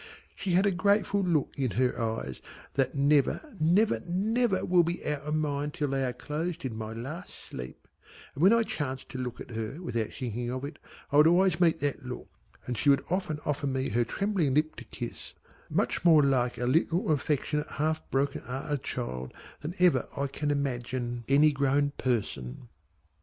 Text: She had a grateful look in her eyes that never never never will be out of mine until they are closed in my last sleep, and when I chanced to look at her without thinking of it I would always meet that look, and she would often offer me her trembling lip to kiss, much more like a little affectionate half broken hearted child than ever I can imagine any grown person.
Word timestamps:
She 0.35 0.53
had 0.53 0.65
a 0.65 0.71
grateful 0.71 1.21
look 1.21 1.53
in 1.55 1.69
her 1.77 2.01
eyes 2.01 2.41
that 2.73 2.95
never 2.95 3.53
never 3.59 3.99
never 4.03 4.65
will 4.65 4.81
be 4.81 5.05
out 5.05 5.21
of 5.21 5.35
mine 5.35 5.65
until 5.65 5.89
they 5.89 6.03
are 6.03 6.11
closed 6.11 6.65
in 6.65 6.75
my 6.75 6.91
last 6.91 7.35
sleep, 7.35 7.87
and 8.33 8.41
when 8.41 8.51
I 8.51 8.63
chanced 8.63 9.09
to 9.09 9.19
look 9.19 9.39
at 9.39 9.51
her 9.51 9.79
without 9.79 10.09
thinking 10.11 10.49
of 10.49 10.65
it 10.65 10.79
I 11.11 11.17
would 11.17 11.27
always 11.27 11.59
meet 11.61 11.81
that 11.81 12.03
look, 12.03 12.27
and 12.65 12.79
she 12.79 12.89
would 12.89 13.05
often 13.11 13.37
offer 13.45 13.67
me 13.67 13.89
her 13.89 14.03
trembling 14.03 14.55
lip 14.55 14.75
to 14.77 14.85
kiss, 14.85 15.35
much 15.69 16.03
more 16.03 16.23
like 16.23 16.57
a 16.57 16.65
little 16.65 17.11
affectionate 17.11 17.67
half 17.67 18.01
broken 18.09 18.41
hearted 18.41 18.81
child 18.81 19.35
than 19.61 19.75
ever 19.77 20.07
I 20.17 20.25
can 20.25 20.49
imagine 20.49 21.25
any 21.27 21.51
grown 21.51 21.91
person. 21.99 22.69